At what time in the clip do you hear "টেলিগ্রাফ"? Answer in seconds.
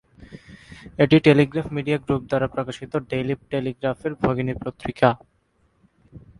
1.25-1.67